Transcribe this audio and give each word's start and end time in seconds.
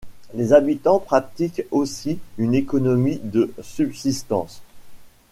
Les 0.33 0.51
habitants 0.51 0.97
pratiquent 0.97 1.61
aussi 1.69 2.17
une 2.39 2.55
économie 2.55 3.19
de 3.23 3.53
subsistance. 3.61 4.63